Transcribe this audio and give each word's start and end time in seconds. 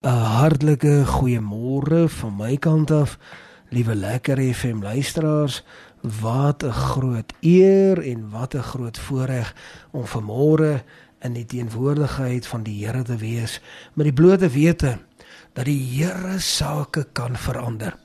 'n 0.00 0.08
Hartlike 0.08 1.04
goeiemôre 1.04 2.06
van 2.08 2.36
my 2.36 2.54
kant 2.56 2.90
af, 2.90 3.18
liewe 3.68 3.94
lekker 3.94 4.40
FM 4.40 4.80
luisteraars. 4.80 5.62
Wat 6.00 6.64
'n 6.64 6.72
groot 6.72 7.32
eer 7.40 8.00
en 8.02 8.30
wat 8.30 8.54
'n 8.54 8.62
groot 8.62 8.98
voorreg 8.98 9.54
om 9.90 10.06
vanmôre 10.06 10.82
in 11.20 11.32
die 11.32 11.44
teenwoordigheid 11.44 12.46
van 12.46 12.62
die 12.62 12.86
Here 12.86 13.02
te 13.02 13.16
wees 13.16 13.60
met 13.92 14.04
die 14.04 14.12
blote 14.12 14.48
wete 14.48 14.98
dat 15.52 15.64
die 15.64 15.82
Here 15.92 16.38
sake 16.38 17.06
kan 17.12 17.36
verander. 17.36 17.96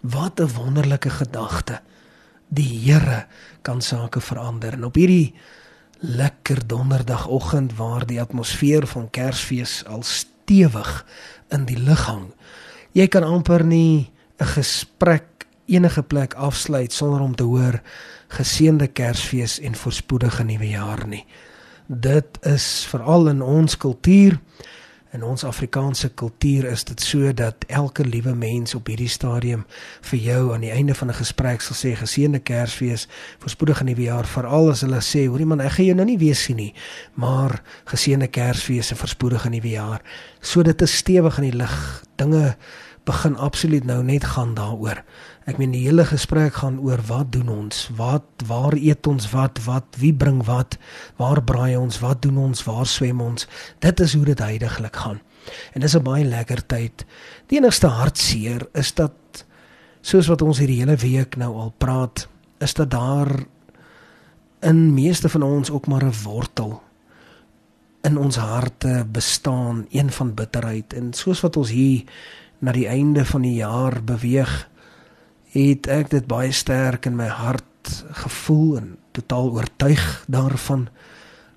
Wat 0.00 0.40
'n 0.40 0.50
wonderlike 0.54 1.10
gedagte. 1.10 1.80
Die 2.48 2.90
Here 2.90 3.26
kan 3.62 3.80
sake 3.82 4.20
verander. 4.20 4.72
En 4.72 4.84
op 4.84 4.94
hierdie 4.94 5.34
lekker 5.98 6.66
donderdagoggend 6.66 7.76
waar 7.76 8.06
die 8.06 8.20
atmosfeer 8.20 8.86
van 8.86 9.10
Kersfees 9.10 9.84
al 9.84 10.02
stewig 10.42 11.04
in 11.52 11.66
die 11.68 11.78
lug 11.78 12.06
hang. 12.06 12.30
Jy 12.92 13.06
kan 13.08 13.24
amper 13.24 13.64
nie 13.64 14.10
'n 14.40 14.46
gesprek 14.46 15.46
enige 15.66 16.02
plek 16.02 16.34
afsluit 16.34 16.92
sonder 16.92 17.20
om 17.20 17.34
te 17.34 17.44
hoor 17.44 17.80
geseënde 18.28 18.88
Kersfees 18.88 19.60
en 19.60 19.74
voorspoedige 19.74 20.44
nuwe 20.44 20.68
jaar 20.68 21.06
nie. 21.06 21.24
Dit 21.86 22.38
is 22.42 22.86
veral 22.90 23.28
in 23.28 23.42
ons 23.42 23.76
kultuur 23.76 24.38
In 25.12 25.20
ons 25.28 25.42
Afrikaanse 25.44 26.08
kultuur 26.16 26.64
is 26.70 26.86
dit 26.88 27.00
so 27.04 27.32
dat 27.36 27.66
elke 27.68 28.04
liewe 28.04 28.32
mens 28.34 28.72
op 28.74 28.86
hierdie 28.88 29.10
stadium 29.12 29.66
vir 30.08 30.22
jou 30.24 30.38
aan 30.54 30.64
die 30.64 30.70
einde 30.72 30.94
van 30.96 31.10
'n 31.12 31.18
gesprek 31.18 31.60
sal 31.60 31.76
sê 31.76 31.92
geseënde 32.00 32.40
Kersfees, 32.40 33.08
voorspoedige 33.38 33.84
nuwe 33.84 34.02
jaar, 34.02 34.24
veral 34.24 34.70
as 34.70 34.80
hulle 34.80 35.00
sê, 35.04 35.26
hoorie 35.28 35.46
man, 35.46 35.60
ek 35.60 35.72
gaan 35.72 35.84
jou 35.84 35.96
nou 35.96 36.06
nie 36.06 36.18
weer 36.18 36.34
sien 36.34 36.56
nie, 36.56 36.74
maar 37.14 37.62
geseënde 37.84 38.28
Kersfees 38.28 38.90
en 38.90 38.96
voorspoedige 38.96 39.48
nuwe 39.48 39.68
jaar. 39.68 40.02
So 40.40 40.62
dit 40.62 40.82
is 40.82 40.96
stewig 40.96 41.38
in 41.38 41.50
die 41.50 41.56
lig. 41.58 42.04
Dinge 42.16 42.56
begin 43.04 43.36
absoluut 43.36 43.84
nou 43.84 44.02
net 44.02 44.24
gaan 44.24 44.54
daaroor. 44.54 45.04
Ek 45.42 45.58
meen 45.58 45.72
die 45.74 45.82
hele 45.82 46.04
gesprek 46.06 46.60
gaan 46.60 46.78
oor 46.78 47.00
wat 47.08 47.32
doen 47.34 47.48
ons? 47.50 47.88
Wat 47.98 48.44
waar 48.46 48.76
eet 48.78 49.06
ons 49.10 49.26
wat? 49.32 49.58
Wat 49.66 49.98
wie 49.98 50.12
bring 50.14 50.42
wat? 50.46 50.76
Waar 51.18 51.42
braai 51.42 51.74
ons? 51.76 51.98
Wat 51.98 52.22
doen 52.22 52.38
ons? 52.38 52.62
Waar 52.68 52.86
swem 52.86 53.20
ons? 53.20 53.48
Dit 53.82 54.00
is 54.00 54.14
hoe 54.14 54.24
dit 54.28 54.38
heidaglik 54.38 54.96
gaan. 55.02 55.18
En 55.74 55.80
dis 55.80 55.96
'n 55.96 56.02
baie 56.02 56.24
lekker 56.24 56.66
tyd. 56.66 57.04
Die 57.46 57.58
enigste 57.58 57.86
hartseer 57.86 58.68
is 58.72 58.94
dat 58.94 59.44
soos 60.00 60.26
wat 60.26 60.42
ons 60.42 60.58
hierdie 60.58 60.78
hele 60.78 60.96
week 60.96 61.36
nou 61.36 61.54
al 61.56 61.74
praat, 61.78 62.28
is 62.60 62.74
dat 62.74 62.90
daar 62.90 63.46
in 64.62 64.94
meeste 64.94 65.28
van 65.28 65.42
ons 65.42 65.70
ook 65.70 65.86
maar 65.86 66.04
'n 66.04 66.22
wortel 66.22 66.82
in 68.02 68.18
ons 68.18 68.36
harte 68.36 69.06
bestaan, 69.10 69.86
een 69.90 70.10
van 70.10 70.34
bitterheid. 70.34 70.92
En 70.92 71.12
soos 71.12 71.40
wat 71.40 71.56
ons 71.56 71.70
hier 71.70 72.02
na 72.58 72.72
die 72.72 72.86
einde 72.86 73.24
van 73.24 73.42
die 73.42 73.54
jaar 73.54 74.02
beweeg, 74.04 74.68
het 75.52 75.86
ek 75.86 76.10
dit 76.10 76.26
baie 76.26 76.52
sterk 76.52 77.06
in 77.06 77.16
my 77.16 77.28
hart 77.28 78.04
gevoel 78.24 78.76
en 78.80 78.96
totaal 79.12 79.50
oortuig 79.52 80.24
daarvan 80.28 80.88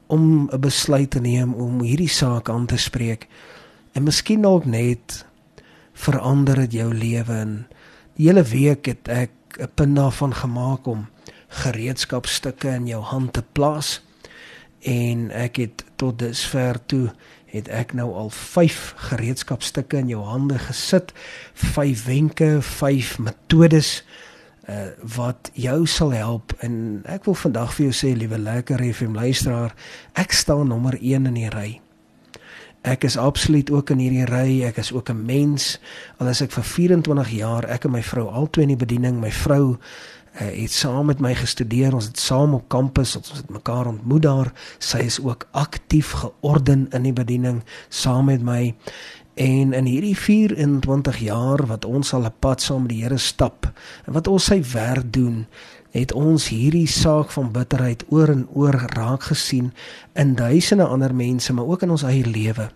om 0.08 0.50
'n 0.52 0.60
besluit 0.60 1.10
te 1.10 1.20
neem 1.20 1.54
om 1.54 1.82
hierdie 1.82 2.10
saak 2.10 2.50
aan 2.50 2.66
te 2.66 2.78
spreek. 2.78 3.28
En 3.94 4.04
miskien 4.04 4.42
dalk 4.42 4.66
net 4.66 5.26
verander 5.94 6.56
dit 6.56 6.72
jou 6.72 6.94
lewe 6.94 7.34
en 7.34 7.68
die 8.16 8.28
hele 8.28 8.44
week 8.44 8.86
het 8.86 9.08
ek 9.08 9.32
'n 9.60 9.70
punt 9.76 9.96
daarvan 9.96 10.34
gemaak 10.34 10.88
om 10.88 11.08
gereedskapstukke 11.48 12.68
in 12.68 12.88
jou 12.88 13.02
hand 13.02 13.34
te 13.34 13.44
plaas 13.52 14.02
en 14.80 15.32
ek 15.32 15.56
het 15.56 15.86
tot 15.96 16.20
dusver 16.20 16.86
toe 16.86 17.10
het 17.56 17.70
ek 17.72 17.94
nou 17.98 18.12
al 18.14 18.30
5 18.30 18.94
gereedskapstukke 19.10 19.98
in 20.04 20.12
jou 20.12 20.24
hande 20.28 20.60
gesit, 20.60 21.14
5 21.54 22.06
wenke, 22.06 22.62
5 22.62 23.18
metodes 23.20 24.04
uh 24.70 24.90
wat 25.16 25.52
jou 25.54 25.86
sal 25.86 26.10
help 26.18 26.56
en 26.66 27.04
ek 27.06 27.28
wil 27.30 27.36
vandag 27.38 27.76
vir 27.78 27.84
jou 27.86 27.94
sê 27.94 28.16
liewe 28.18 28.40
lekker 28.42 28.82
FM 28.82 29.14
luisteraar, 29.14 29.76
ek 30.18 30.34
staan 30.34 30.74
nommer 30.74 30.98
1 30.98 31.30
in 31.30 31.38
die 31.38 31.50
ry. 31.54 31.82
Ek 32.86 33.04
is 33.04 33.18
absoluut 33.18 33.72
ook 33.74 33.90
in 33.96 34.02
hierdie 34.04 34.26
ry. 34.30 34.50
Ek 34.66 34.78
is 34.78 34.92
ook 34.94 35.10
'n 35.10 35.26
mens. 35.26 35.80
Al 36.18 36.28
is 36.28 36.42
ek 36.42 36.52
vir 36.52 36.64
24 36.64 37.30
jaar, 37.30 37.66
ek 37.66 37.86
en 37.86 37.92
my 37.92 38.04
vrou 38.04 38.30
albei 38.30 38.62
in 38.62 38.78
die 38.78 38.86
bediening. 38.86 39.20
My 39.20 39.32
vrou 39.32 39.78
uh, 40.36 40.62
het 40.62 40.72
saam 40.72 41.06
met 41.06 41.20
my 41.20 41.34
gestudeer. 41.36 41.94
Ons 41.94 42.06
het 42.12 42.20
saam 42.20 42.54
op 42.54 42.68
kampus, 42.68 43.16
ons 43.16 43.32
het 43.32 43.50
mekaar 43.50 43.88
ontmoet 43.88 44.22
daar. 44.22 44.52
Sy 44.78 45.06
is 45.08 45.20
ook 45.24 45.48
aktief 45.52 46.12
georden 46.12 46.88
in 46.92 47.08
die 47.08 47.14
bediening 47.14 47.64
saam 47.90 48.26
met 48.26 48.44
my. 48.44 48.76
En 49.36 49.74
in 49.74 49.86
hierdie 49.86 50.16
24 50.18 51.18
jaar 51.20 51.66
wat 51.68 51.86
ons 51.86 52.14
al 52.14 52.26
'n 52.26 52.34
pad 52.40 52.62
saam 52.62 52.82
met 52.82 52.90
die 52.90 53.04
Here 53.04 53.18
stap 53.18 53.72
en 54.06 54.14
wat 54.14 54.28
ons 54.28 54.46
sy 54.46 54.64
werk 54.74 55.14
doen, 55.14 55.48
het 55.92 56.12
ons 56.12 56.48
hierdie 56.48 56.88
saak 56.88 57.32
van 57.32 57.52
bitterheid 57.52 58.04
oor 58.10 58.30
en 58.30 58.48
oor 58.54 58.74
raak 58.74 59.24
gesien 59.24 59.74
in 60.14 60.36
duisende 60.36 60.86
ander 60.86 61.16
mense, 61.16 61.54
maar 61.54 61.66
ook 61.66 61.82
in 61.82 61.90
ons 61.90 62.04
eie 62.04 62.26
lewe 62.26 62.70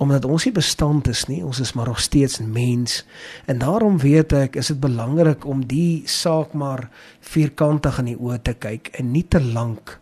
omdat 0.00 0.24
ons 0.24 0.46
nie 0.48 0.54
bestand 0.56 1.10
is 1.12 1.26
nie, 1.28 1.42
ons 1.44 1.60
is 1.60 1.74
maar 1.76 1.90
nog 1.90 2.00
steeds 2.00 2.38
mens. 2.40 3.02
En 3.44 3.58
daarom 3.60 3.98
weet 4.00 4.32
ek, 4.32 4.56
is 4.56 4.70
dit 4.72 4.78
belangrik 4.80 5.44
om 5.44 5.60
die 5.68 6.02
saak 6.08 6.54
maar 6.56 6.86
vierkantig 7.20 7.98
in 8.00 8.14
die 8.14 8.16
oë 8.16 8.38
te 8.42 8.54
kyk 8.56 8.88
en 8.96 9.12
nie 9.12 9.26
te 9.28 9.42
lank 9.44 9.98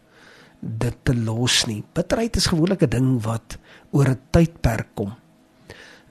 dit 0.60 0.94
te 1.02 1.14
los 1.14 1.64
nie. 1.66 1.82
Bitterheid 1.94 2.36
is 2.38 2.46
gewoonlik 2.46 2.82
'n 2.82 2.90
ding 2.90 3.22
wat 3.22 3.58
oor 3.90 4.08
'n 4.08 4.20
tydperk 4.30 4.88
kom. 4.94 5.14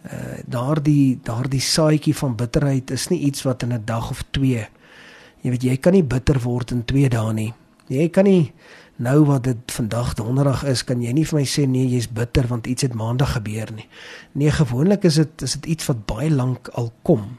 Uh 0.03 0.39
daardie 0.45 1.19
daardie 1.23 1.61
saadjie 1.61 2.15
van 2.15 2.35
bitterheid 2.35 2.91
is 2.91 3.07
nie 3.07 3.19
iets 3.19 3.43
wat 3.43 3.63
in 3.63 3.73
'n 3.73 3.85
dag 3.85 4.09
of 4.09 4.23
2. 4.31 4.67
Jy 5.41 5.49
weet 5.49 5.63
jy 5.63 5.77
kan 5.77 5.93
nie 5.93 6.03
bitter 6.03 6.39
word 6.39 6.71
in 6.71 6.85
2 6.85 7.09
dae 7.09 7.33
nie. 7.33 7.53
Jy 7.87 8.09
kan 8.09 8.23
nie 8.23 8.53
nou 8.97 9.25
wat 9.25 9.43
dit 9.45 9.71
vandag 9.71 10.13
donderdag 10.17 10.63
is, 10.69 10.83
kan 10.83 11.01
jy 11.01 11.11
nie 11.13 11.25
vir 11.29 11.39
my 11.39 11.45
sê 11.45 11.65
nee, 11.69 11.85
jy's 11.91 12.09
bitter 12.09 12.47
want 12.49 12.67
iets 12.67 12.87
het 12.87 12.95
maandag 12.97 13.35
gebeur 13.37 13.69
nie. 13.75 13.85
Nee, 14.33 14.51
gewoonlik 14.51 15.05
is 15.05 15.19
dit 15.21 15.45
is 15.45 15.57
dit 15.59 15.69
iets 15.77 15.89
wat 15.91 16.05
baie 16.09 16.29
lank 16.33 16.71
al 16.73 16.91
kom. 17.05 17.37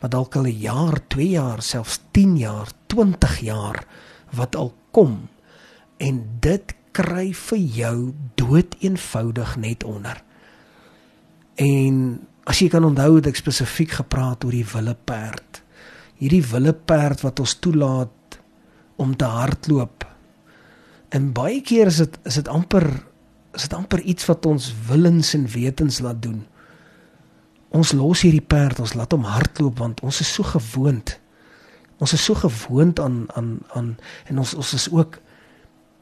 Wat 0.00 0.12
dalk 0.12 0.36
al 0.36 0.48
'n 0.48 0.60
jaar, 0.60 1.00
2 1.08 1.28
jaar, 1.28 1.62
selfs 1.62 2.00
10 2.12 2.36
jaar, 2.36 2.68
20 2.86 3.40
jaar 3.40 3.84
wat 4.30 4.56
al 4.56 4.74
kom. 4.90 5.28
En 5.98 6.24
dit 6.40 6.74
kry 6.92 7.32
vir 7.32 7.58
jou 7.58 8.14
dood 8.34 8.76
eenvoudig 8.80 9.56
net 9.56 9.84
onder. 9.84 10.22
En 11.54 12.20
as 12.44 12.58
jy 12.58 12.68
kan 12.68 12.84
onthou 12.84 13.16
het 13.16 13.26
ek 13.26 13.36
spesifiek 13.36 13.90
gepraat 13.90 14.44
oor 14.44 14.52
die 14.52 14.66
wille 14.74 14.96
perd. 15.04 15.62
Hierdie 16.16 16.44
wille 16.44 16.72
perd 16.72 17.20
wat 17.20 17.40
ons 17.40 17.54
toelaat 17.54 18.40
om 18.96 19.16
te 19.16 19.24
hardloop 19.24 20.09
En 21.10 21.32
baie 21.34 21.60
keer 21.66 21.90
is 21.90 21.98
dit 22.04 22.18
is 22.28 22.38
dit 22.38 22.48
amper 22.48 22.86
is 23.58 23.66
dit 23.66 23.72
amper 23.74 24.00
iets 24.06 24.28
wat 24.30 24.46
ons 24.46 24.68
willens 24.86 25.32
en 25.34 25.48
wetens 25.50 25.98
laat 26.04 26.20
doen. 26.22 26.44
Ons 27.74 27.90
los 27.98 28.22
hierdie 28.22 28.44
perd, 28.46 28.78
ons 28.78 28.94
laat 28.94 29.10
hom 29.14 29.26
hardloop 29.26 29.80
want 29.82 30.02
ons 30.06 30.20
is 30.22 30.30
so 30.30 30.46
gewoond. 30.46 31.16
Ons 31.98 32.14
is 32.14 32.22
so 32.24 32.38
gewoond 32.38 33.00
aan 33.02 33.24
aan 33.34 33.56
aan 33.74 33.90
en 34.30 34.42
ons 34.42 34.54
ons 34.54 34.74
is 34.78 34.86
ook 34.94 35.18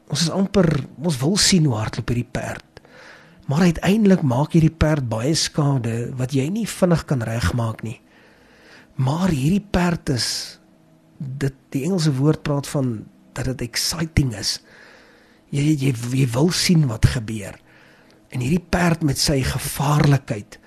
ons 0.09 0.21
is 0.25 0.33
amper 0.33 0.69
ons 1.01 1.17
wil 1.21 1.37
sien 1.41 1.65
hoe 1.65 1.77
hardloop 1.77 2.13
hierdie 2.13 2.29
perd. 2.37 2.65
Maar 3.49 3.65
uiteindelik 3.71 4.21
maak 4.21 4.53
hierdie 4.53 4.77
perd 4.77 5.09
baie 5.09 5.33
skade 5.33 6.11
wat 6.21 6.37
jy 6.37 6.45
nie 6.53 6.67
vinnig 6.69 7.01
kan 7.09 7.25
regmaak 7.25 7.81
nie. 7.81 7.97
Maar 9.01 9.33
hierdie 9.33 9.65
perd 9.73 10.13
is 10.13 10.59
dit 11.17 11.55
die 11.73 11.87
Engelse 11.87 12.13
woord 12.13 12.43
praat 12.45 12.69
van 12.69 13.07
dat 13.33 13.49
dit 13.49 13.65
exciting 13.65 14.35
is 14.37 14.59
jy 15.49 15.73
jy 15.73 15.93
jy 16.13 16.25
wil 16.33 16.51
sien 16.55 16.87
wat 16.89 17.05
gebeur. 17.15 17.57
En 18.29 18.43
hierdie 18.43 18.63
perd 18.69 19.03
met 19.03 19.17
sy 19.17 19.41
gevaarlikheid. 19.43 20.59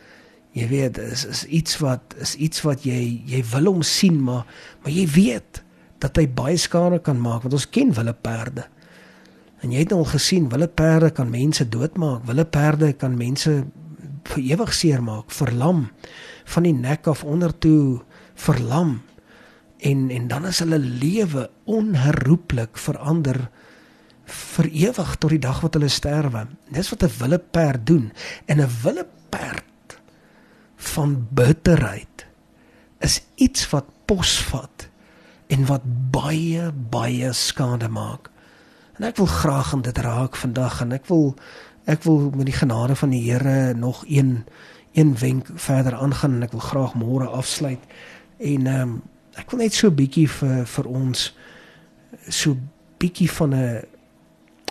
Jy 0.53 0.69
weet, 0.69 0.99
is 0.99 1.25
is 1.25 1.45
iets 1.47 1.79
wat 1.81 2.17
is 2.21 2.35
iets 2.37 2.65
wat 2.67 2.85
jy 2.85 3.23
jy 3.27 3.43
wil 3.55 3.71
hom 3.73 3.83
sien, 3.87 4.19
maar 4.23 4.47
maar 4.83 4.93
jy 4.93 5.07
weet 5.15 5.63
dat 6.03 6.19
hy 6.19 6.27
baie 6.27 6.59
skade 6.59 6.99
kan 7.05 7.21
maak 7.23 7.47
want 7.47 7.55
ons 7.55 7.69
ken 7.71 7.95
wille 7.95 8.15
perde. 8.15 8.67
En 9.63 9.71
jy 9.71 9.85
het 9.85 9.95
al 9.95 10.05
gesien 10.11 10.49
wille 10.51 10.67
perde 10.67 11.13
kan 11.15 11.31
mense 11.31 11.65
doodmaak. 11.69 12.27
Wille 12.27 12.45
perde 12.45 12.93
kan 12.99 13.15
mense 13.17 13.63
vir 14.27 14.43
ewig 14.43 14.73
seermaak, 14.75 15.31
verlam 15.35 15.89
van 16.53 16.67
die 16.67 16.75
nek 16.75 17.07
af 17.11 17.25
onder 17.25 17.55
toe 17.59 18.03
verlam. 18.35 19.01
En 19.83 20.11
en 20.11 20.29
dan 20.29 20.47
is 20.47 20.59
hulle 20.63 20.79
lewe 20.79 21.49
onherroepelik 21.65 22.79
verander 22.79 23.49
vir 24.33 24.69
ewig 24.89 25.17
tot 25.17 25.31
die 25.31 25.43
dag 25.43 25.61
wat 25.65 25.75
hulle 25.75 25.89
sterwe. 25.89 26.47
Dis 26.71 26.91
wat 26.91 27.03
'n 27.03 27.17
wille 27.19 27.39
perd 27.39 27.87
doen. 27.87 28.13
En 28.47 28.61
'n 28.61 28.71
wille 28.83 29.07
perd 29.29 29.99
van 30.77 31.27
bitterheid 31.31 32.27
is 32.99 33.23
iets 33.35 33.71
wat 33.71 33.85
posvat 34.05 34.89
en 35.47 35.67
wat 35.67 35.83
baie 36.11 36.73
baie 36.73 37.33
skade 37.33 37.89
maak. 37.89 38.31
En 38.99 39.05
ek 39.09 39.17
wil 39.17 39.27
graag 39.27 39.73
aan 39.73 39.83
dit 39.83 39.99
raak 39.99 40.37
vandag 40.37 40.81
en 40.81 40.93
ek 40.93 41.07
wil 41.07 41.35
ek 41.85 42.03
wil 42.03 42.31
met 42.31 42.47
die 42.47 42.55
genade 42.55 42.95
van 42.97 43.11
die 43.11 43.25
Here 43.31 43.75
nog 43.75 44.05
een 44.07 44.45
een 44.93 45.19
wenk 45.19 45.49
verder 45.55 45.95
aangaan 45.95 46.35
en 46.35 46.43
ek 46.43 46.53
wil 46.53 46.61
graag 46.61 46.95
môre 46.95 47.27
afsluit. 47.27 47.81
En 48.39 48.67
ehm 48.67 48.81
um, 48.81 49.03
ek 49.35 49.51
wil 49.51 49.61
net 49.65 49.75
so 49.75 49.89
'n 49.89 49.95
bietjie 49.95 50.29
vir 50.29 50.67
vir 50.67 50.87
ons 50.87 51.37
so 52.29 52.57
bietjie 52.99 53.31
van 53.31 53.55
'n 53.55 53.85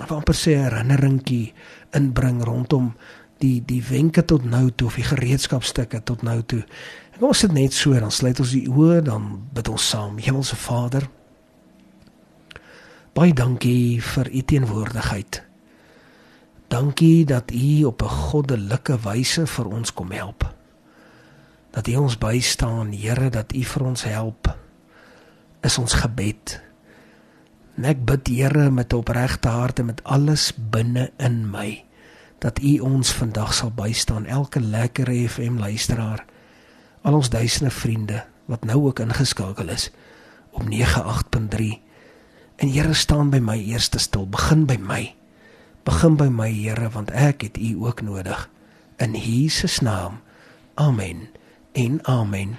amper 0.09 0.33
sê 0.33 0.55
herinneringkie 0.57 1.53
inbring 1.93 2.41
rondom 2.43 2.95
die 3.37 3.61
die 3.65 3.81
wenke 3.85 4.25
tot 4.25 4.45
nou 4.45 4.71
toe 4.73 4.87
of 4.87 4.95
die 4.95 5.05
gereedskapstukke 5.05 6.01
tot 6.03 6.23
nou 6.23 6.41
toe. 6.41 6.63
Kom 7.19 7.29
ons 7.29 7.43
sit 7.45 7.53
net 7.53 7.73
so 7.73 7.93
dan 7.93 8.11
sluit 8.11 8.39
ons 8.39 8.55
die 8.55 8.65
oë 8.65 9.01
dan 9.05 9.47
bid 9.53 9.69
ons 9.69 9.89
saam. 9.93 10.17
Hemelse 10.17 10.55
Vader, 10.57 11.05
baie 13.13 13.33
dankie 13.33 14.01
vir 14.01 14.31
u 14.33 14.41
teenwoordigheid. 14.41 15.43
Dankie 16.71 17.25
dat 17.25 17.51
U 17.51 17.83
op 17.83 18.01
'n 18.01 18.07
goddelike 18.07 18.99
wyse 18.99 19.47
vir 19.47 19.65
ons 19.67 19.93
kom 19.93 20.11
help. 20.11 20.55
Dat 21.71 21.87
U 21.87 21.95
ons 21.95 22.17
bystaan, 22.17 22.91
Here, 22.91 23.29
dat 23.29 23.53
U 23.53 23.63
vir 23.63 23.83
ons 23.83 24.03
help. 24.03 24.57
Is 25.61 25.77
ons 25.77 25.93
gebed. 25.93 26.61
En 27.75 27.87
ek 27.87 28.03
bid 28.05 28.27
Here 28.27 28.69
met 28.71 28.93
opregte 28.93 29.49
hart 29.49 29.79
en 29.79 29.85
met 29.85 30.03
alles 30.03 30.51
binne 30.55 31.11
in 31.17 31.45
my 31.49 31.83
dat 32.41 32.57
U 32.57 32.79
ons 32.81 33.11
vandag 33.13 33.53
sal 33.53 33.69
bystaan, 33.69 34.25
elke 34.25 34.59
lekker 34.59 35.11
FM 35.29 35.59
luisteraar, 35.61 36.25
al 37.05 37.13
ons 37.13 37.29
duisende 37.29 37.69
vriende 37.69 38.23
wat 38.49 38.65
nou 38.65 38.87
ook 38.89 38.99
ingeskakel 38.99 39.69
is 39.69 39.91
op 40.51 40.65
98.3. 40.65 41.77
En 42.55 42.69
Here 42.69 42.93
staan 42.93 43.29
by 43.29 43.37
my 43.37 43.57
eerste 43.61 43.99
stil, 43.99 44.25
begin 44.29 44.65
by 44.65 44.77
my. 44.81 45.13
Begin 45.85 46.17
by 46.17 46.29
my 46.29 46.49
Here 46.49 46.89
want 46.89 47.13
ek 47.13 47.41
het 47.41 47.57
U 47.57 47.85
ook 47.85 48.01
nodig. 48.01 48.49
In 48.97 49.13
Jesus 49.13 49.79
naam. 49.79 50.21
Amen. 50.73 51.29
En 51.73 52.05
amen. 52.05 52.57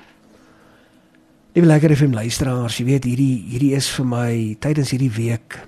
Liewe 1.53 1.69
lekker 1.69 1.93
FM 1.93 2.15
luisteraars, 2.17 2.79
jy 2.81 2.85
weet 2.87 3.05
hierdie 3.05 3.43
hierdie 3.45 3.75
is 3.77 3.85
vir 3.93 4.07
my 4.09 4.29
tydens 4.65 4.95
hierdie 4.95 5.11
week 5.13 5.59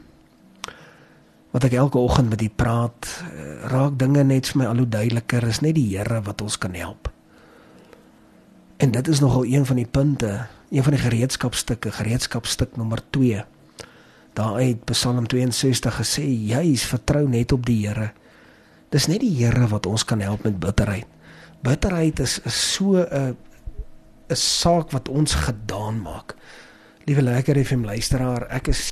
wat 1.53 1.67
ek 1.69 1.77
elke 1.77 2.01
oggend 2.01 2.33
met 2.33 2.41
u 2.41 2.49
praat, 2.49 3.05
eh, 3.29 3.69
raak 3.69 3.99
dinge 4.01 4.25
net 4.25 4.49
vir 4.49 4.63
my 4.63 4.71
al 4.71 4.81
hoe 4.81 4.89
duideliker. 4.89 5.45
Is 5.45 5.61
net 5.61 5.77
die 5.77 5.85
Here 5.93 6.23
wat 6.25 6.41
ons 6.41 6.57
kan 6.57 6.73
help. 6.73 7.13
En 8.81 8.97
dit 8.97 9.09
is 9.13 9.21
nogal 9.21 9.45
een 9.45 9.69
van 9.69 9.77
die 9.77 9.87
punte, 9.87 10.47
een 10.73 10.83
van 10.83 10.97
die 10.97 11.05
gereedskapstukke, 11.05 11.93
gereedskapstuk 11.93 12.81
nommer 12.81 13.05
2 13.11 13.45
daar 14.33 14.55
uit 14.55 14.85
Psalm 14.89 15.27
62 15.29 16.01
gesê 16.01 16.25
juis 16.25 16.83
vertrou 16.89 17.29
net 17.29 17.53
op 17.53 17.67
die 17.67 17.87
Here. 17.87 18.13
Dis 18.89 19.07
net 19.07 19.21
die 19.21 19.37
Here 19.37 19.69
wat 19.69 19.87
ons 19.87 20.05
kan 20.05 20.21
help 20.21 20.49
met 20.49 20.59
bitterheid. 20.59 21.07
Bitterheid 21.61 22.25
is, 22.25 22.41
is 22.41 22.73
so 22.73 23.05
'n 23.05 23.37
'n 24.35 24.37
saak 24.37 24.91
wat 24.91 25.09
ons 25.09 25.35
gedaan 25.47 26.03
maak. 26.03 26.35
Liewe 27.07 27.23
lekker 27.23 27.65
FM 27.65 27.85
luisteraar, 27.85 28.47
ek 28.51 28.69
is 28.69 28.91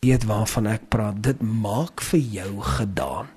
weet 0.00 0.24
waarvan 0.24 0.66
ek 0.66 0.88
praat. 0.88 1.22
Dit 1.22 1.42
maak 1.42 2.00
vir 2.00 2.20
jou 2.20 2.62
gedaan 2.62 3.28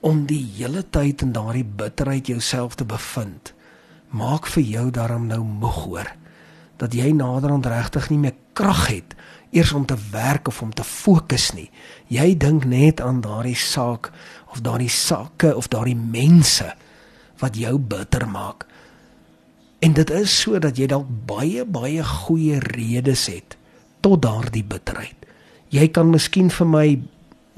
om 0.00 0.26
die 0.26 0.42
hele 0.56 0.82
tyd 0.90 1.22
in 1.22 1.32
daardie 1.32 1.66
bitterheid 1.66 2.26
jouself 2.26 2.74
te 2.74 2.86
bevind. 2.86 3.52
Maak 4.10 4.46
vir 4.46 4.62
jou 4.62 4.90
daarom 4.90 5.26
nou 5.26 5.42
moeg 5.42 5.84
hoor 5.84 6.10
dat 6.78 6.94
jy 6.94 7.10
naderhand 7.10 7.66
regtig 7.66 8.06
nie 8.10 8.20
meer 8.22 8.36
krag 8.54 8.86
het 8.86 9.16
eers 9.50 9.72
om 9.74 9.86
te 9.86 9.96
werk 10.12 10.48
of 10.48 10.62
om 10.62 10.70
te 10.70 10.84
fokus 10.86 11.50
nie. 11.56 11.70
Jy 12.06 12.36
dink 12.38 12.64
net 12.64 13.02
aan 13.02 13.20
daardie 13.20 13.58
saak 13.58 14.12
of 14.52 14.62
daardie 14.62 14.92
sake 14.92 15.50
of 15.56 15.68
daardie 15.68 15.98
mense 15.98 16.70
wat 17.42 17.58
jou 17.58 17.78
bitter 17.78 18.28
maak. 18.30 18.67
En 19.78 19.92
dit 19.94 20.10
is 20.10 20.40
sodat 20.40 20.78
jy 20.78 20.88
dalk 20.90 21.06
baie 21.28 21.62
baie 21.64 22.02
goeie 22.04 22.58
redes 22.72 23.28
het 23.30 23.54
tot 24.02 24.22
daardie 24.22 24.64
bitterheid. 24.64 25.14
Jy 25.70 25.88
kan 25.94 26.10
miskien 26.10 26.50
vir 26.50 26.66
my 26.66 26.86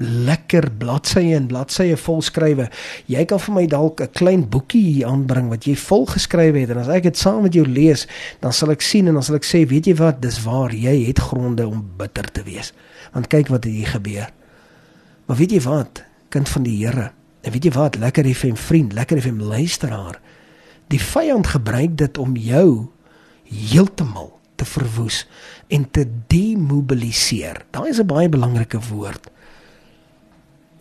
lekker 0.01 0.67
bladsye 0.81 1.35
en 1.37 1.47
bladsye 1.49 1.97
vol 1.97 2.21
skrywe. 2.25 2.67
Jy 3.09 3.23
kan 3.29 3.39
vir 3.39 3.55
my 3.55 3.65
dalk 3.69 4.01
'n 4.01 4.13
klein 4.13 4.49
boekie 4.49 4.81
hier 4.81 5.07
aanbring 5.07 5.49
wat 5.49 5.65
jy 5.65 5.75
vol 5.75 6.05
geskrywe 6.05 6.59
het 6.59 6.69
en 6.69 6.77
as 6.77 6.87
ek 6.87 7.03
dit 7.03 7.17
saam 7.17 7.43
met 7.43 7.53
jou 7.53 7.65
lees, 7.65 8.07
dan 8.41 8.53
sal 8.53 8.71
ek 8.71 8.81
sien 8.81 9.07
en 9.07 9.13
dan 9.13 9.23
sal 9.23 9.35
ek 9.35 9.45
sê, 9.45 9.67
weet 9.67 9.85
jy 9.85 9.95
wat, 9.95 10.21
dis 10.21 10.43
waar, 10.43 10.73
jy 10.73 11.05
het 11.05 11.19
gronde 11.19 11.67
om 11.67 11.89
bitter 11.97 12.31
te 12.31 12.43
wees. 12.43 12.73
Want 13.13 13.27
kyk 13.27 13.47
wat 13.47 13.63
hier 13.63 13.87
gebeur. 13.87 14.29
Maar 15.27 15.37
weet 15.37 15.51
jy 15.51 15.61
wat, 15.61 16.03
kind 16.29 16.49
van 16.49 16.63
die 16.63 16.85
Here, 16.85 17.11
weet 17.43 17.65
jy 17.65 17.71
wat, 17.71 17.95
lekker 17.95 18.25
'n 18.25 18.55
vriend, 18.55 18.93
lekker 18.93 19.17
'n 19.17 19.41
luisteraar. 19.41 20.19
Die 20.91 20.99
vyand 20.99 21.47
gebruik 21.47 21.95
dit 21.97 22.17
om 22.19 22.35
jou 22.35 22.89
heeltemal 23.47 24.33
te 24.59 24.67
verwoes 24.67 25.23
en 25.71 25.85
te 25.91 26.03
demobiliseer. 26.27 27.63
Daai 27.71 27.89
is 27.89 27.99
'n 27.99 28.07
baie 28.07 28.29
belangrike 28.29 28.79
woord 28.79 29.31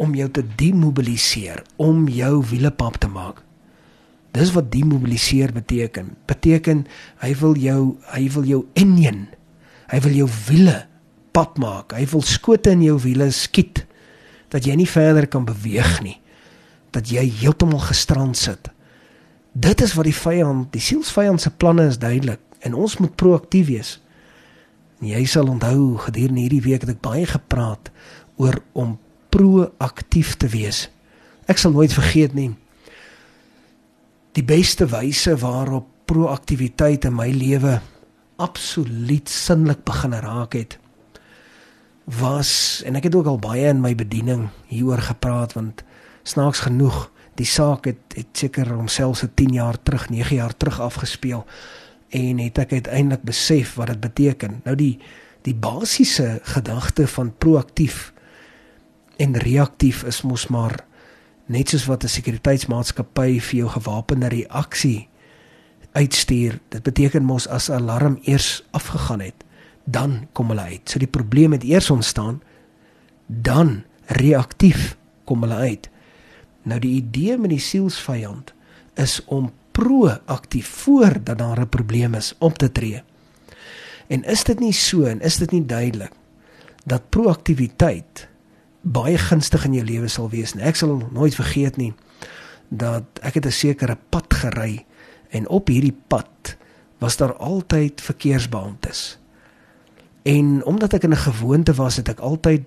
om 0.00 0.14
jou 0.14 0.30
te 0.30 0.42
demobiliseer, 0.56 1.62
om 1.76 2.08
jou 2.08 2.44
wiele 2.50 2.70
pap 2.70 2.96
te 2.96 3.08
maak. 3.08 3.42
Dis 4.32 4.52
wat 4.52 4.72
demobiliseer 4.72 5.52
beteken. 5.52 6.16
Beteken 6.26 6.86
hy 7.18 7.34
wil 7.34 7.56
jou 7.58 7.96
hy 8.14 8.30
wil 8.30 8.44
jou 8.44 8.66
enjin. 8.74 9.28
Hy 9.90 10.00
wil 10.00 10.12
jou 10.12 10.28
wiele 10.48 10.86
pap 11.32 11.58
maak. 11.58 11.92
Hy 11.92 12.06
wil 12.06 12.22
skote 12.22 12.70
in 12.70 12.82
jou 12.82 12.98
wiele 13.02 13.30
skiet 13.30 13.86
dat 14.50 14.64
jy 14.66 14.74
nie 14.74 14.88
verder 14.88 15.26
kan 15.26 15.44
beweeg 15.44 16.02
nie. 16.02 16.20
Dat 16.90 17.10
jy 17.10 17.26
heeltemal 17.42 17.82
gestrand 17.90 18.36
sit. 18.36 18.70
Dit 19.52 19.80
is 19.80 19.94
wat 19.98 20.06
die 20.06 20.14
vyand, 20.14 20.70
die 20.72 20.82
sielsvyand 20.82 21.40
se 21.42 21.50
planne 21.50 21.88
is 21.90 21.98
duidelik 21.98 22.40
en 22.60 22.74
ons 22.74 22.96
moet 23.00 23.14
proaktief 23.16 23.66
wees. 23.66 23.96
En 25.00 25.08
jy 25.10 25.24
sal 25.26 25.48
onthou 25.48 25.96
gedurende 26.06 26.44
hierdie 26.44 26.64
week 26.64 26.84
het 26.84 26.94
ek 26.94 27.04
baie 27.04 27.26
gepraat 27.26 27.90
oor 28.40 28.60
om 28.72 28.98
proaktief 29.32 30.36
te 30.40 30.50
wees. 30.52 30.88
Ek 31.50 31.58
sal 31.58 31.74
nooit 31.74 31.94
vergeet 31.94 32.36
nie. 32.36 32.50
Die 34.38 34.46
beste 34.46 34.86
wyse 34.90 35.34
waarop 35.40 35.88
proaktiwiteit 36.10 37.06
in 37.06 37.16
my 37.16 37.30
lewe 37.34 37.80
absoluut 38.40 39.28
sinlik 39.28 39.82
begin 39.86 40.14
raak 40.22 40.54
het 40.58 40.78
was 42.18 42.82
en 42.86 42.96
ek 42.98 43.06
het 43.06 43.14
ook 43.14 43.28
al 43.30 43.38
baie 43.38 43.68
in 43.70 43.82
my 43.82 43.92
bediening 43.94 44.48
hieroor 44.66 45.02
gepraat 45.10 45.52
want 45.54 45.84
snaaks 46.26 46.64
genoeg 46.66 47.10
die 47.40 47.48
saak 47.48 47.88
het 47.88 48.16
het 48.18 48.44
seker 48.44 48.68
homself 48.74 49.22
se 49.22 49.30
10 49.34 49.56
jaar 49.56 49.78
terug 49.82 50.08
9 50.12 50.36
jaar 50.36 50.56
terug 50.56 50.80
afgespeel 50.80 51.46
en 52.20 52.38
het 52.42 52.58
ek 52.58 52.72
uiteindelik 52.72 53.24
besef 53.24 53.74
wat 53.80 53.94
dit 53.94 54.00
beteken 54.00 54.60
nou 54.64 54.76
die 54.76 54.98
die 55.46 55.56
basiese 55.56 56.40
gedagte 56.54 57.06
van 57.08 57.32
proaktief 57.38 58.10
en 59.16 59.36
reaktief 59.40 60.04
is 60.08 60.22
mos 60.22 60.48
maar 60.52 60.84
net 61.50 61.72
soos 61.72 61.86
wat 61.90 62.04
'n 62.04 62.14
sekuriteitsmaatskappy 62.16 63.40
vir 63.40 63.56
jou 63.58 63.68
gewapende 63.68 64.28
reaksie 64.28 65.08
uitstuur. 65.92 66.58
Dit 66.68 66.82
beteken 66.82 67.24
mos 67.24 67.48
as 67.48 67.68
'n 67.68 67.72
alarm 67.72 68.18
eers 68.22 68.62
afgegaan 68.70 69.20
het, 69.20 69.44
dan 69.84 70.28
kom 70.32 70.48
hulle 70.48 70.60
uit. 70.60 70.90
So 70.90 70.98
die 70.98 71.08
probleem 71.08 71.52
het 71.52 71.62
eers 71.62 71.90
ontstaan, 71.90 72.42
dan 73.26 73.84
reaktief 74.06 74.96
kom 75.24 75.42
hulle 75.42 75.54
uit. 75.54 75.90
Nou 76.62 76.80
die 76.80 76.94
idee 77.00 77.38
met 77.38 77.50
die 77.50 77.62
sielsvyand 77.62 78.54
is 78.94 79.20
om 79.24 79.52
proaktief 79.72 80.68
voordat 80.84 81.38
daar 81.38 81.60
'n 81.60 81.68
probleem 81.68 82.14
is 82.14 82.34
op 82.38 82.58
te 82.58 82.72
tree. 82.72 83.02
En 84.06 84.24
is 84.24 84.44
dit 84.44 84.60
nie 84.60 84.72
so 84.72 85.04
en 85.04 85.20
is 85.20 85.36
dit 85.36 85.50
nie 85.50 85.66
duidelik 85.66 86.12
dat 86.84 87.08
proaktiwiteit 87.08 88.28
baie 88.80 89.18
gunstig 89.18 89.64
in 89.64 89.74
jou 89.74 89.84
lewe 89.84 90.08
sal 90.08 90.30
wees. 90.30 90.52
En 90.52 90.60
ek 90.60 90.76
sal 90.76 91.08
nooit 91.12 91.34
vergeet 91.34 91.76
nie 91.76 91.94
dat 92.68 93.04
ek 93.22 93.34
het 93.34 93.46
'n 93.46 93.52
sekere 93.52 93.98
pad 94.08 94.34
gery 94.34 94.86
en 95.30 95.48
op 95.48 95.68
hierdie 95.68 95.96
pad 96.06 96.56
was 96.98 97.16
daar 97.16 97.34
altyd 97.34 98.00
verkeersbeamptes. 98.00 99.18
En 100.22 100.64
omdat 100.64 100.92
ek 100.92 101.02
in 101.02 101.12
'n 101.12 101.16
gewoonte 101.16 101.74
was, 101.74 101.96
het 101.96 102.08
ek 102.08 102.18
altyd 102.18 102.62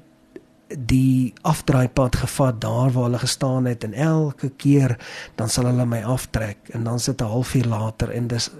die 0.77 1.33
afdraaipad 1.41 2.15
gevat 2.15 2.61
daar 2.61 2.91
waar 2.91 3.03
hulle 3.03 3.19
gestaan 3.19 3.65
het 3.65 3.83
en 3.83 3.93
elke 3.93 4.49
keer 4.49 4.97
dan 5.35 5.49
sal 5.49 5.65
hulle 5.65 5.85
my 5.85 6.01
aftrek 6.03 6.57
en 6.71 6.83
dan 6.83 6.99
sit 6.99 7.21
'n 7.21 7.25
halfuur 7.25 7.65
later 7.65 8.09
en 8.09 8.27
dis 8.27 8.51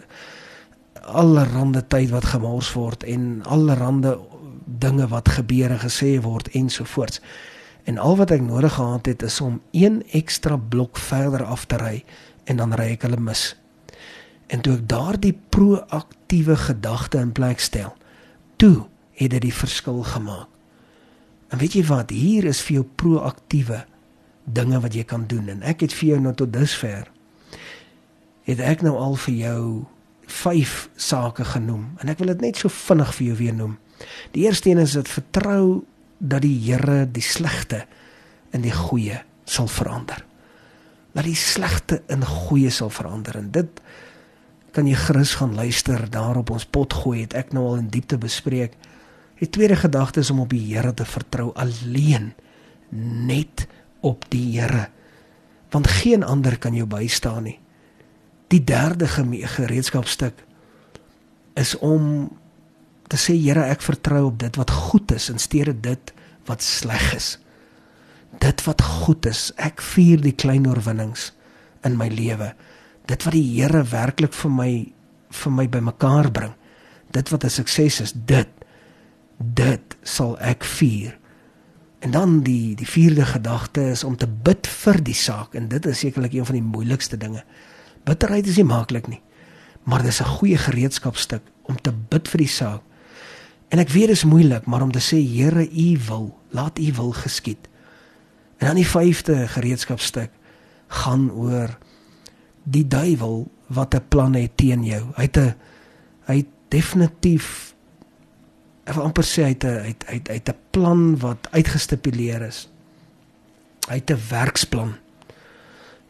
allerhande 1.02 1.88
tyd 1.88 2.10
wat 2.10 2.26
gemors 2.26 2.74
word 2.74 3.04
en 3.04 3.44
allerhande 3.44 4.20
dinge 4.66 5.08
wat 5.08 5.30
gebeur 5.30 5.72
en 5.72 5.80
gesê 5.80 6.22
word 6.22 6.48
ensovoorts. 6.48 7.22
En 7.84 7.98
al 7.98 8.16
wat 8.16 8.32
ek 8.32 8.42
nodig 8.42 8.74
gehad 8.74 9.06
het 9.06 9.22
is 9.22 9.42
om 9.42 9.62
een 9.72 10.04
ekstra 10.12 10.58
blok 10.58 10.98
verder 10.98 11.44
af 11.44 11.66
te 11.66 11.78
ry 11.78 12.04
en 12.44 12.58
dan 12.58 12.74
ry 12.74 12.94
ek 12.96 13.04
hulle 13.08 13.20
mis. 13.20 13.56
En 14.48 14.62
toe 14.62 14.78
ek 14.78 14.88
daardie 14.88 15.36
proaktiewe 15.50 16.56
gedagte 16.56 17.20
in 17.20 17.32
plek 17.32 17.60
stel, 17.60 17.94
toe 18.56 18.86
het 19.20 19.36
dit 19.36 19.42
die 19.42 19.54
verskil 19.54 20.04
gemaak. 20.04 20.53
En 21.54 21.62
weet 21.62 21.78
jy 21.78 21.84
wat, 21.86 22.10
hier 22.10 22.48
is 22.50 22.64
vir 22.66 22.80
jou 22.80 22.86
proaktiewe 22.98 23.84
dinge 24.44 24.80
wat 24.84 24.96
jy 24.98 25.06
kan 25.08 25.28
doen 25.30 25.52
en 25.54 25.62
ek 25.64 25.86
het 25.86 25.94
vir 25.96 26.16
jou 26.16 26.22
nou 26.26 26.34
tot 26.36 26.52
dusver 26.52 27.08
het 28.48 28.60
ek 28.60 28.82
nou 28.84 28.96
al 29.00 29.16
vir 29.28 29.36
jou 29.38 29.62
vyf 30.28 30.74
sake 31.00 31.46
genoem 31.54 31.86
en 32.02 32.12
ek 32.12 32.20
wil 32.20 32.34
dit 32.34 32.44
net 32.50 32.60
so 32.60 32.72
vinnig 32.72 33.14
vir 33.16 33.28
jou 33.30 33.38
weer 33.40 33.56
noem. 33.56 33.78
Die 34.36 34.44
eerste 34.48 34.72
een 34.72 34.82
is 34.84 34.96
dit 34.98 35.08
vertrou 35.08 35.84
dat 36.20 36.44
die 36.44 36.56
Here 36.66 37.04
die 37.08 37.24
slegte 37.24 37.84
in 38.56 38.64
die 38.66 38.74
goeie 38.76 39.22
sal 39.46 39.70
verander. 39.72 40.24
Dat 41.14 41.28
die 41.28 41.38
slegte 41.38 42.02
in 42.12 42.26
goeie 42.26 42.72
sal 42.74 42.92
verander 42.92 43.38
en 43.40 43.52
dit 43.56 43.84
kan 44.74 44.88
jy 44.90 44.98
gerus 44.98 45.36
gaan 45.38 45.54
luister 45.56 46.08
daar 46.10 46.40
op 46.42 46.50
ons 46.56 46.66
pot 46.66 46.94
gooi 47.04 47.22
het 47.22 47.36
ek 47.38 47.54
nou 47.54 47.68
al 47.70 47.84
in 47.84 47.92
diepte 47.94 48.18
bespreek. 48.18 48.74
Die 49.44 49.52
tweede 49.52 49.76
gedagte 49.76 50.22
is 50.24 50.32
om 50.32 50.40
op 50.40 50.54
die 50.54 50.62
Here 50.72 50.94
te 50.96 51.04
vertrou 51.06 51.50
alleen 51.60 52.32
net 53.28 53.66
op 54.00 54.24
die 54.32 54.46
Here. 54.56 54.88
Want 55.74 55.88
geen 55.88 56.24
ander 56.24 56.56
kan 56.58 56.76
jou 56.78 56.88
bystaan 56.88 57.44
nie. 57.50 57.58
Die 58.48 58.64
derde 58.64 59.08
gereedskapstuk 59.08 60.46
is 61.60 61.76
om 61.76 62.32
te 63.12 63.20
sê 63.20 63.36
Here, 63.36 63.68
ek 63.68 63.84
vertrou 63.84 64.30
op 64.30 64.40
dit 64.40 64.62
wat 64.62 64.72
goed 64.72 65.12
is 65.12 65.28
in 65.34 65.44
steede 65.44 65.76
dit 65.76 66.16
wat 66.48 66.64
sleg 66.64 67.12
is. 67.18 67.36
Dit 68.40 68.64
wat 68.64 68.82
goed 69.04 69.28
is, 69.28 69.50
ek 69.60 69.84
vier 69.84 70.24
die 70.24 70.36
klein 70.40 70.70
oorwinnings 70.72 71.34
in 71.84 72.00
my 72.00 72.08
lewe. 72.08 72.54
Dit 73.12 73.28
wat 73.28 73.36
die 73.36 73.48
Here 73.58 73.84
werklik 73.92 74.34
vir 74.40 74.56
my 74.64 74.74
vir 75.34 75.52
my 75.52 75.68
bymekaar 75.68 76.32
bring. 76.32 76.54
Dit 77.12 77.30
wat 77.34 77.44
'n 77.44 77.50
sukses 77.50 78.00
is, 78.00 78.14
dit 78.14 78.63
dit 79.54 79.98
sal 80.02 80.40
ek 80.40 80.64
vier. 80.64 81.18
En 82.04 82.12
dan 82.12 82.40
die 82.44 82.76
die 82.76 82.88
vierde 82.88 83.26
gedagte 83.26 83.82
is 83.82 84.04
om 84.04 84.18
te 84.18 84.28
bid 84.28 84.68
vir 84.68 85.00
die 85.04 85.16
saak 85.16 85.56
en 85.56 85.68
dit 85.68 85.86
is 85.86 86.00
sekerlik 86.00 86.34
een 86.34 86.46
van 86.46 86.56
die 86.60 86.66
moeilikste 86.66 87.18
dinge. 87.18 87.44
Bitterheid 88.04 88.48
is 88.48 88.60
nie 88.60 88.68
maklik 88.68 89.08
nie. 89.08 89.22
Maar 89.84 90.04
dis 90.04 90.22
'n 90.22 90.36
goeie 90.40 90.58
gereedskapstuk 90.58 91.42
om 91.62 91.82
te 91.82 91.92
bid 92.10 92.28
vir 92.28 92.38
die 92.38 92.48
saak. 92.48 92.82
En 93.70 93.80
ek 93.80 93.90
weet 93.90 94.08
dit 94.08 94.16
is 94.18 94.24
moeilik, 94.24 94.66
maar 94.66 94.82
om 94.82 94.92
te 94.92 95.00
sê 95.00 95.18
Here, 95.18 95.70
U 95.72 96.00
wil, 96.08 96.38
laat 96.50 96.80
U 96.80 96.92
wil 96.94 97.12
geskied. 97.12 97.70
En 98.58 98.68
dan 98.68 98.76
die 98.76 98.88
vyfde 98.88 99.48
gereedskapstuk 99.48 100.32
gaan 100.88 101.32
oor 101.32 101.78
die 102.64 102.88
duiwel 102.88 103.52
wat 103.68 103.96
'n 103.96 104.06
plan 104.08 104.34
het 104.34 104.58
teen 104.58 104.84
jou. 104.84 105.04
Hy 105.16 105.22
het 105.24 105.38
'n 105.38 105.56
hy 106.26 106.36
het 106.36 106.48
definitief 106.68 107.73
ek 108.84 108.96
wil 108.98 109.08
amper 109.08 109.24
sê 109.24 109.44
hy 109.48 109.54
het 109.56 109.64
'n 109.64 109.80
hy 109.80 109.92
het, 109.94 110.28
hy 110.28 110.34
het, 110.34 110.50
'n 110.50 110.60
plan 110.72 111.18
wat 111.20 111.48
uitgestipuleer 111.52 112.42
is. 112.42 112.68
Hy 113.88 113.96
het 113.96 114.12
'n 114.12 114.22
werksplan. 114.30 114.94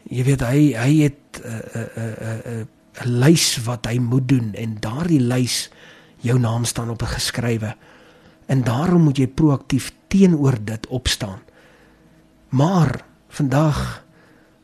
Jy 0.09 0.23
weet 0.23 0.41
hy 0.41 0.73
hy 0.73 0.93
het 1.03 1.41
'n 1.43 1.47
'n 1.47 1.89
'n 1.97 2.41
'n 2.45 2.67
'n 3.01 3.19
lys 3.19 3.57
wat 3.65 3.85
hy 3.85 3.97
moet 3.97 4.27
doen 4.27 4.53
en 4.53 4.77
daardie 4.79 5.21
lys 5.21 5.69
jou 6.21 6.39
naam 6.39 6.65
staan 6.65 6.89
op 6.89 7.01
geskrywe. 7.01 7.75
En 8.45 8.63
daarom 8.63 9.01
moet 9.01 9.17
jy 9.17 9.27
proaktief 9.27 9.91
teenoor 10.07 10.57
dit 10.63 10.87
opstaan. 10.87 11.39
Maar 12.49 13.05
vandag 13.29 14.03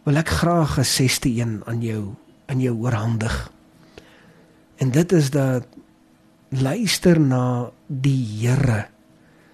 wil 0.04 0.16
ek 0.16 0.30
graag 0.30 0.78
'n 0.78 0.86
6ste 0.86 1.30
een 1.30 1.62
aan 1.66 1.82
jou 1.82 2.14
in 2.48 2.60
jou 2.60 2.76
oorhandig. 2.78 3.52
En 4.76 4.92
dit 4.92 5.12
is 5.12 5.30
dat 5.30 5.66
luister 6.50 7.20
na 7.20 7.70
die 7.88 8.26
Here 8.42 8.88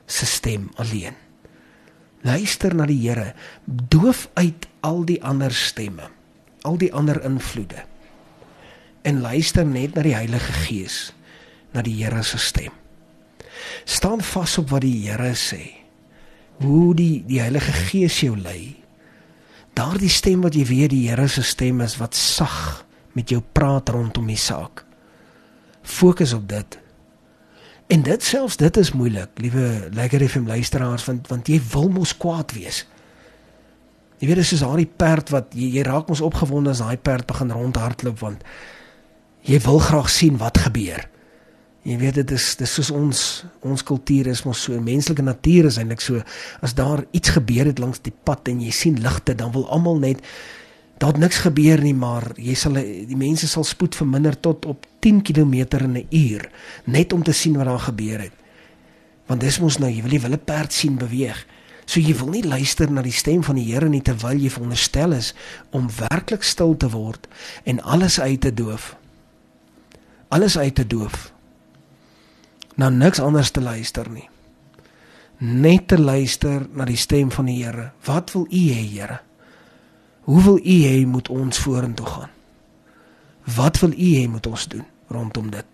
se 0.07 0.25
stem 0.25 0.69
alleen. 0.79 1.15
Luister 2.23 2.73
na 2.75 2.85
die 2.85 2.99
Here, 3.03 3.33
doof 3.65 4.29
uit 4.33 4.67
al 4.81 5.03
die 5.05 5.19
ander 5.23 5.53
stemme, 5.53 6.09
al 6.63 6.77
die 6.77 6.93
ander 6.93 7.21
invloede. 7.25 7.83
En 9.05 9.21
luister 9.21 9.65
net 9.65 9.95
na 9.95 10.05
die 10.05 10.15
Heilige 10.15 10.53
Gees, 10.65 11.13
na 11.73 11.83
die 11.85 11.97
Here 11.99 12.23
se 12.23 12.39
stem. 12.41 12.73
Staan 13.85 14.23
vas 14.23 14.57
op 14.57 14.71
wat 14.71 14.85
die 14.85 15.05
Here 15.05 15.35
sê. 15.37 15.83
Hoe 16.63 16.95
die 16.95 17.25
die 17.27 17.41
Heilige 17.43 17.73
Gees 17.91 18.21
jou 18.23 18.37
lei. 18.39 18.75
Daardie 19.75 20.09
stem 20.09 20.45
wat 20.45 20.55
jy 20.55 20.63
weet 20.69 20.93
die 20.95 21.03
Here 21.09 21.27
se 21.27 21.43
stem 21.43 21.83
is 21.83 21.99
wat 21.99 22.15
sag 22.15 22.85
met 23.13 23.29
jou 23.29 23.41
praat 23.43 23.91
rondom 23.91 24.27
die 24.31 24.39
saak. 24.39 24.85
Fokus 25.83 26.33
op 26.33 26.47
dit 26.49 26.79
En 27.87 28.01
dit 28.01 28.23
selfs 28.23 28.57
dit 28.57 28.77
is 28.77 28.91
moeilik, 28.91 29.29
liewe 29.35 29.89
lekker 29.93 30.29
FM 30.29 30.47
luisteraars, 30.49 31.05
want 31.05 31.27
want 31.29 31.47
jy 31.47 31.59
wil 31.71 31.89
mos 31.93 32.15
kwaad 32.17 32.55
wees. 32.57 32.83
Jy 34.17 34.29
weet 34.29 34.39
dis 34.41 34.53
soos 34.55 34.63
daai 34.63 34.87
perd 34.87 35.29
wat 35.33 35.53
jy, 35.53 35.67
jy 35.77 35.83
raak 35.85 36.09
mos 36.09 36.23
opgewonde 36.25 36.71
as 36.73 36.81
daai 36.81 36.97
perd 36.97 37.27
begin 37.29 37.51
rondhardloop 37.53 38.21
want 38.23 38.45
jy 39.45 39.59
wil 39.67 39.77
graag 39.83 40.09
sien 40.09 40.39
wat 40.41 40.57
gebeur. 40.65 41.03
Jy 41.85 41.99
weet 42.01 42.17
dit 42.23 42.31
is 42.33 42.47
dis 42.57 42.71
soos 42.79 42.89
ons 42.95 43.19
ons 43.61 43.85
kultuur 43.85 44.31
is 44.31 44.41
mos 44.47 44.63
so 44.65 44.79
menslike 44.81 45.21
natuur 45.21 45.69
is 45.69 45.77
eintlik 45.77 46.01
so 46.01 46.23
as 46.65 46.73
daar 46.73 47.03
iets 47.13 47.35
gebeur 47.35 47.69
het 47.69 47.81
langs 47.83 48.01
die 48.01 48.15
pad 48.25 48.49
en 48.49 48.63
jy 48.65 48.73
sien 48.73 48.97
ligte 49.03 49.35
dan 49.37 49.53
wil 49.53 49.67
almal 49.69 50.01
net 50.01 50.23
daar 50.97 51.11
het 51.11 51.19
niks 51.19 51.41
gebeur 51.43 51.81
nie 51.83 51.95
maar 51.95 52.31
jy 52.39 52.55
sal 52.55 52.77
die 52.77 53.17
mense 53.19 53.47
sal 53.51 53.65
spoed 53.67 53.97
verminder 53.97 54.37
tot 54.39 54.65
op 54.65 54.85
10 55.03 55.21
km 55.27 55.53
in 55.83 55.97
'n 55.97 56.07
uur 56.09 56.49
net 56.85 57.13
om 57.13 57.23
te 57.23 57.31
sien 57.31 57.57
wat 57.57 57.65
daar 57.65 57.79
gebeur 57.79 58.19
het. 58.19 58.33
Want 59.25 59.41
dis 59.41 59.59
mos 59.59 59.77
nou 59.77 59.91
jy 59.91 60.01
wil 60.01 60.11
nie 60.11 60.21
wille 60.21 60.37
perd 60.37 60.73
sien 60.73 60.97
beweeg. 60.97 61.45
So 61.85 61.99
jy 61.99 62.15
wil 62.15 62.29
nie 62.29 62.43
luister 62.43 62.91
na 62.91 63.01
die 63.01 63.11
stem 63.11 63.43
van 63.43 63.55
die 63.55 63.73
Here 63.73 63.89
nie 63.89 64.01
terwyl 64.01 64.37
jy 64.37 64.49
veronderstel 64.49 65.11
is 65.11 65.33
om 65.69 65.89
werklik 66.09 66.43
stil 66.43 66.77
te 66.77 66.89
word 66.89 67.27
en 67.63 67.81
alles 67.81 68.19
uit 68.19 68.41
te 68.41 68.53
doof. 68.53 68.95
Alles 70.27 70.57
uit 70.57 70.75
te 70.75 70.87
doof. 70.87 71.33
Nou 72.75 72.91
niks 72.91 73.19
anders 73.19 73.51
te 73.51 73.61
luister 73.61 74.09
nie. 74.09 74.29
Net 75.37 75.87
te 75.87 75.97
luister 75.97 76.67
na 76.73 76.85
die 76.85 76.97
stem 76.97 77.31
van 77.31 77.45
die 77.45 77.63
Here. 77.63 77.91
Wat 78.05 78.31
wil 78.31 78.47
u 78.49 78.57
hê 78.57 78.89
Here 78.89 79.24
Hoe 80.25 80.41
wil 80.41 80.57
U 80.57 80.77
hê 80.89 81.05
moet 81.05 81.29
ons 81.29 81.59
vorentoe 81.59 82.05
gaan? 82.05 82.31
Wat 83.55 83.79
wil 83.79 83.93
U 83.93 84.09
hê 84.17 84.25
moet 84.29 84.47
ons 84.49 84.67
doen 84.67 84.85
rondom 85.13 85.51
dit? 85.53 85.65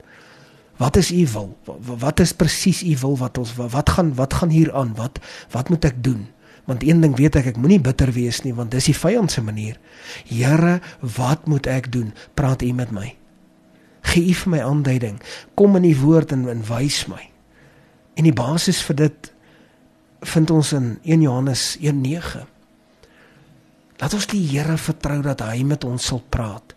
Wat 0.82 0.98
is 1.00 1.12
U 1.12 1.28
wil? 1.34 1.58
Wat 2.04 2.20
is 2.20 2.34
presies 2.36 2.82
U 2.84 2.98
wil 3.02 3.18
wat 3.18 3.38
ons 3.38 3.56
wat 3.56 3.90
gaan 3.90 4.12
wat 4.16 4.34
gaan 4.34 4.52
hier 4.52 4.74
aan? 4.76 4.92
Wat 4.96 5.20
wat 5.56 5.70
moet 5.70 5.86
ek 5.88 6.04
doen? 6.04 6.28
Want 6.68 6.84
een 6.84 7.02
ding 7.02 7.16
weet 7.16 7.36
ek, 7.40 7.54
ek 7.54 7.58
moenie 7.58 7.80
bitter 7.82 8.12
wees 8.12 8.42
nie 8.44 8.54
want 8.54 8.76
dis 8.76 8.92
die 8.92 8.98
vyand 8.98 9.32
se 9.32 9.42
manier. 9.42 9.80
Here, 10.28 10.80
wat 11.00 11.48
moet 11.48 11.68
ek 11.68 11.92
doen? 11.92 12.12
Praat 12.36 12.62
U 12.62 12.74
met 12.76 12.92
my. 12.92 13.16
Gee 14.12 14.34
U 14.34 14.36
vir 14.44 14.52
my 14.52 14.62
aanduiding. 14.68 15.22
Kom 15.56 15.80
in 15.80 15.88
die 15.88 15.98
woord 15.98 16.36
en, 16.36 16.48
en 16.52 16.66
wys 16.68 17.06
my. 17.08 17.24
En 18.20 18.28
die 18.28 18.36
basis 18.36 18.82
vir 18.84 19.06
dit 19.06 19.34
vind 20.34 20.52
ons 20.52 20.74
in 20.76 20.98
1 21.08 21.24
Johannes 21.24 21.78
1:9. 21.80 22.51
Laat 24.02 24.16
ons 24.18 24.26
die 24.32 24.42
Here 24.50 24.78
vertrou 24.82 25.20
dat 25.22 25.44
hy 25.46 25.62
met 25.68 25.86
ons 25.86 26.10
sal 26.10 26.24
praat 26.34 26.74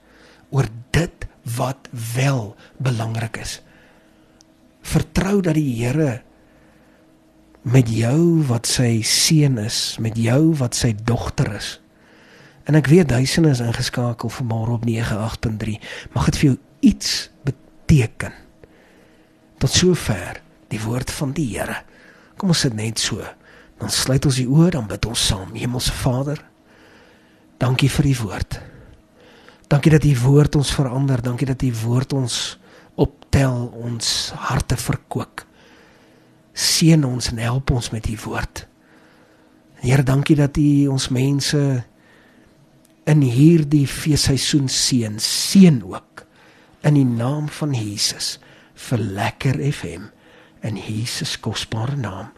oor 0.53 0.69
dit 0.93 1.25
wat 1.57 1.89
wel 2.15 2.53
belangrik 2.85 3.41
is. 3.41 3.59
Vertrou 4.85 5.41
dat 5.41 5.57
die 5.57 5.71
Here 5.81 6.21
met 7.65 7.89
jou 7.89 8.45
wat 8.45 8.69
sy 8.69 9.01
seun 9.09 9.57
is, 9.63 9.97
met 9.97 10.19
jou 10.21 10.53
wat 10.61 10.77
sy 10.77 10.93
dogter 10.93 11.49
is. 11.57 11.79
En 12.69 12.77
ek 12.77 12.91
weet 12.93 13.09
duisende 13.09 13.55
is 13.57 13.65
ingeskakel 13.65 14.33
vir 14.33 14.49
môre 14.49 14.77
op 14.77 14.85
98.3. 14.89 15.79
Mag 16.13 16.29
dit 16.29 16.41
vir 16.41 16.49
jou 16.51 16.59
iets 16.93 17.11
beteken. 17.49 18.37
Tot 19.65 19.73
sover 19.73 20.43
die 20.73 20.81
woord 20.85 21.13
van 21.13 21.33
die 21.37 21.49
Here. 21.55 21.81
Kom 22.37 22.53
ons 22.53 22.65
sit 22.67 22.77
net 22.77 23.01
so. 23.01 23.25
Dan 23.81 23.93
sluit 23.93 24.25
ons 24.29 24.41
die 24.41 24.49
oë, 24.49 24.75
dan 24.77 24.89
bid 24.89 25.09
ons 25.09 25.29
saam. 25.29 25.53
Hemelse 25.57 25.93
Vader, 26.05 26.41
Dankie 27.59 27.91
vir 27.91 28.09
die 28.11 28.19
woord. 28.19 28.61
Dankie 29.71 29.93
dat 29.95 30.05
u 30.05 30.13
woord 30.25 30.57
ons 30.57 30.75
verander. 30.75 31.23
Dankie 31.23 31.47
dat 31.47 31.63
u 31.63 31.73
woord 31.85 32.13
ons 32.13 32.59
optel, 32.95 33.67
ons 33.75 34.33
harte 34.37 34.77
verkoop. 34.77 35.45
Seën 36.55 37.05
ons 37.05 37.31
en 37.33 37.41
help 37.43 37.71
ons 37.75 37.91
met 37.91 38.07
u 38.09 38.17
woord. 38.27 38.67
Here, 39.85 40.03
dankie 40.03 40.37
dat 40.37 40.57
u 40.57 40.87
ons 40.95 41.09
mense 41.13 41.61
in 43.05 43.21
hierdie 43.21 43.87
feesseisoen 43.91 44.69
seën. 44.69 45.19
Seën 45.21 45.83
ook 45.83 46.25
in 46.85 46.97
die 46.97 47.09
naam 47.09 47.49
van 47.49 47.75
Jesus 47.77 48.39
vir 48.89 48.99
lekker 48.99 49.61
FM 49.73 50.11
in 50.65 50.81
Jesus 50.81 51.37
kosbare 51.41 51.97
naam. 51.97 52.33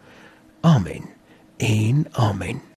Amen. 0.66 1.11
En 1.56 2.06
amen. 2.12 2.66